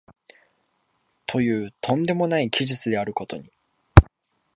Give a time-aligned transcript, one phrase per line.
[1.27, 3.51] という飛んでもない奇術であることに、